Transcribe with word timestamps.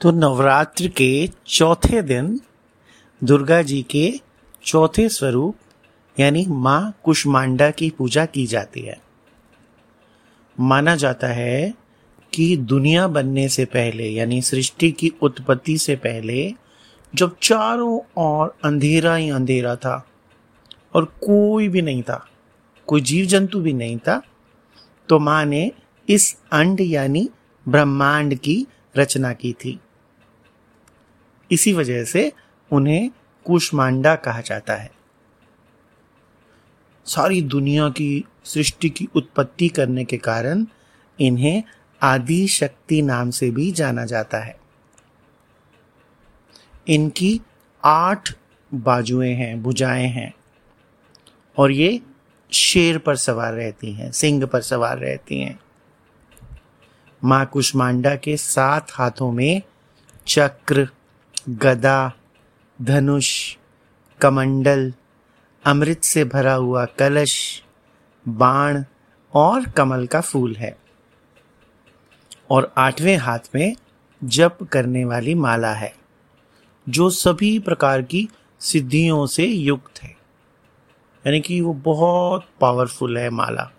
तो 0.00 0.10
नवरात्र 0.10 0.88
के 0.88 1.28
चौथे 1.46 2.02
दिन 2.02 2.40
दुर्गा 3.24 3.62
जी 3.62 3.82
के 3.82 4.20
चौथे 4.64 5.08
स्वरूप, 5.08 5.56
यानी 6.20 6.46
माँ 6.48 6.94
कुष्मांडा 7.04 7.70
की 7.70 7.90
पूजा 7.90 8.26
की 8.26 8.46
जाती 8.46 8.80
है। 8.80 8.98
माना 10.60 10.96
जाता 10.96 11.26
है 11.26 11.74
कि 12.32 12.56
दुनिया 12.56 13.08
बनने 13.08 13.48
से 13.48 13.64
पहले, 13.64 14.08
यानी 14.08 14.42
सृष्टि 14.42 14.92
की 14.92 15.12
उत्पत्ति 15.22 15.78
से 15.78 15.96
पहले, 15.96 16.54
जब 17.14 17.36
चारों 17.42 18.00
ओर 18.18 18.56
अंधेरा 18.64 19.14
ही 19.14 19.30
अंधेरा 19.30 19.76
था, 19.76 20.06
और 20.94 21.04
कोई 21.04 21.68
भी 21.68 21.82
नहीं 21.82 22.02
था, 22.02 22.26
कोई 22.86 23.00
जीव 23.00 23.26
जंतु 23.26 23.60
भी 23.60 23.72
नहीं 23.72 23.98
था 23.98 24.22
तो 25.08 25.18
माँ 25.18 25.44
ने 25.44 25.72
इस 26.08 26.36
अंड 26.52 26.80
यानी 26.80 27.30
ब्रह्मांड 27.68 28.34
की 28.34 28.66
रचना 28.96 29.32
की 29.32 29.52
थी। 29.52 29.80
इसी 31.52 31.72
वजह 31.72 32.04
से 32.04 32.32
उन्हें 32.72 33.10
कुष्मांडा 33.44 34.14
कहा 34.14 34.40
जाता 34.40 34.74
है। 34.74 34.90
सारी 37.04 37.42
दुनिया 37.42 37.88
की 37.88 38.24
सृष्टि 38.44 38.90
की 38.90 39.08
उत्पत्ति 39.14 39.68
करने 39.68 40.04
के 40.04 40.16
कारण 40.16 40.66
इन्हें 41.20 41.62
आदि 42.02 42.48
शक्ति 42.48 43.02
नाम 43.02 43.30
से 43.30 43.50
भी 43.50 43.72
जाना 43.72 44.04
जाता 44.04 44.38
है। 44.38 44.56
इनकी 46.88 47.40
आठ 47.84 48.34
बाजुएँ 48.74 49.34
हैं, 49.34 49.62
भुजाएँ 49.62 50.06
हैं 50.06 50.34
और 51.58 51.70
ये 51.70 52.00
शेर 52.52 52.98
पर 52.98 53.16
सवार 53.16 53.52
रहती 53.52 53.92
हैं, 53.92 54.12
सिंह 54.12 54.46
पर 54.46 54.60
सवार 54.60 54.98
रहती 54.98 55.40
हैं। 55.40 55.60
माँ 57.24 57.46
कुष्मांडा 57.46 58.16
के 58.16 58.36
सात 58.36 58.86
हाथों 58.90 59.32
में 59.32 59.62
चक्र, 60.26 60.88
गदा, 61.48 62.12
धनुष, 62.82 63.56
कमंडल, 64.20 64.94
अमृत 65.64 66.04
से 66.04 66.24
भरा 66.24 66.54
हुआ 66.54 66.84
कलश, 66.84 67.62
बाण 68.28 68.84
और 69.34 69.68
कमल 69.68 70.06
का 70.06 70.20
फूल 70.20 70.56
है। 70.56 70.78
और 72.50 72.74
आठवें 72.76 73.16
हाथ 73.16 73.38
में 73.54 73.76
जप 74.24 74.58
करने 74.72 75.04
वाली 75.04 75.34
माला 75.34 75.72
है, 75.72 75.94
जो 76.88 77.10
सभी 77.10 77.58
प्रकार 77.58 78.02
की 78.02 78.28
सिद्धियों 78.60 79.26
से 79.26 79.44
युक्त 79.44 80.02
है। 80.02 80.16
यानी 81.26 81.40
कि 81.40 81.60
वो 81.60 81.72
बहुत 81.72 82.48
पावरफुल 82.60 83.18
है 83.18 83.30
माला। 83.30 83.70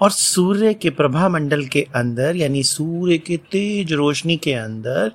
और 0.00 0.10
सूर्य 0.10 0.74
के 0.74 0.90
प्रभा 0.90 1.28
मंडल 1.28 1.66
के 1.66 1.86
अंदर, 1.94 2.36
यानी 2.36 2.62
सूर्य 2.62 3.18
के 3.18 3.36
तेज 3.36 3.92
रोशनी 3.92 4.36
के 4.36 4.52
अंदर, 4.52 5.12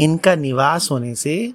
इनका 0.00 0.34
निवास 0.34 0.88
होने 0.90 1.14
से 1.14 1.52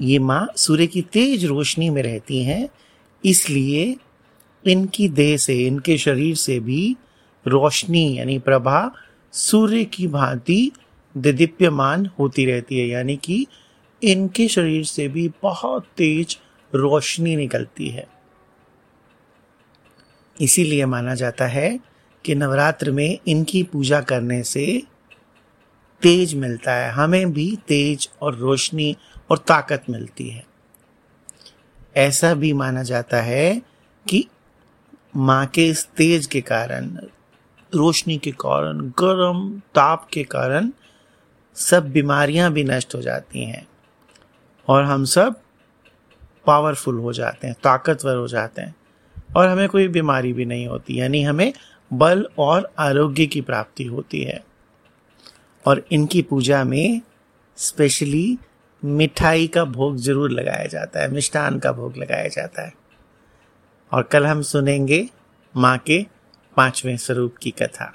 ये 0.00 0.18
माँ 0.18 0.48
सूर्य 0.56 0.86
की 0.86 1.02
तेज 1.02 1.44
रोशनी 1.44 1.90
में 1.90 2.02
रहती 2.02 2.42
हैं, 2.42 2.68
इसलिए 3.24 3.96
इनकी 4.66 5.08
देह 5.08 5.36
से, 5.36 5.66
इनके 5.66 5.98
शरीर 5.98 6.34
से 6.34 6.60
भी 6.60 6.96
रोशनी, 7.46 8.18
यानी 8.18 8.38
प्रभा 8.38 8.90
सूर्य 9.32 9.84
की 9.84 10.06
भांति 10.06 10.72
दिदीप्यमान 11.16 12.10
होती 12.18 12.46
रहती 12.46 12.78
है, 12.78 12.88
यानी 12.88 13.16
कि 13.16 13.46
इनके 14.02 14.48
शरीर 14.48 14.84
से 14.84 15.08
भी 15.08 15.30
बहुत 15.42 15.86
तेज 15.96 16.38
रोशनी 16.74 17.36
निकलती 17.36 17.88
है। 17.88 18.15
इसीलिए 20.40 20.86
माना 20.86 21.14
जाता 21.14 21.46
है 21.46 21.80
कि 22.24 22.34
नवरात्र 22.34 22.90
में 22.90 23.18
इनकी 23.26 23.62
पूजा 23.62 24.00
करने 24.00 24.42
से 24.42 24.82
तेज 26.02 26.34
मिलता 26.34 26.72
है, 26.72 26.90
हमें 26.90 27.32
भी 27.32 27.58
तेज 27.68 28.08
और 28.22 28.34
रोशनी 28.34 28.96
और 29.30 29.38
ताकत 29.38 29.84
मिलती 29.90 30.28
है। 30.28 30.44
ऐसा 31.96 32.34
भी 32.34 32.52
माना 32.52 32.82
जाता 32.82 33.20
है 33.22 33.62
कि 34.08 34.28
माँ 35.16 35.46
के 35.46 35.66
इस 35.66 35.86
तेज 35.86 36.26
के 36.26 36.40
कारण, 36.40 36.98
रोशनी 37.74 38.18
के 38.18 38.30
कारण, 38.30 38.80
गर्म 38.98 39.62
ताप 39.74 40.08
के 40.12 40.24
कारण 40.24 40.70
सब 41.54 41.90
बीमारियाँ 41.90 42.52
भी 42.52 42.64
नष्ट 42.64 42.94
हो 42.94 43.02
जाती 43.02 43.44
हैं 43.44 43.66
और 44.68 44.84
हम 44.84 45.04
सब 45.04 45.40
पावरफुल 46.46 46.98
हो 46.98 47.12
जाते 47.12 47.46
हैं, 47.46 47.56
ताकतवर 47.62 48.16
हो 48.16 48.28
जाते 48.28 48.62
हैं। 48.62 48.74
और 49.36 49.48
हमें 49.48 49.68
कोई 49.68 49.88
बीमारी 49.88 50.32
भी 50.32 50.44
नहीं 50.44 50.66
होती, 50.66 51.00
यानी 51.00 51.22
हमें 51.22 51.52
बल 51.92 52.28
और 52.38 52.72
आरोग्य 52.78 53.26
की 53.26 53.40
प्राप्ति 53.40 53.84
होती 53.84 54.22
है। 54.22 54.44
और 55.66 55.86
इनकी 55.92 56.22
पूजा 56.22 56.64
में 56.64 57.00
स्पेशली 57.56 58.38
मिठाई 58.84 59.46
का 59.46 59.64
भोग 59.64 59.96
ज़रूर 59.96 60.30
लगाया 60.30 60.66
जाता 60.66 61.00
है, 61.00 61.10
मिष्ठान 61.10 61.58
का 61.58 61.72
भोग 61.72 61.96
लगाया 61.96 62.28
जाता 62.28 62.62
है। 62.62 62.72
और 63.92 64.02
कल 64.02 64.26
हम 64.26 64.42
सुनेंगे 64.42 65.08
माँ 65.56 65.78
के 65.78 66.06
पाँचवें 66.56 66.96
स्वरूप 66.96 67.36
की 67.36 67.50
कथा। 67.50 67.94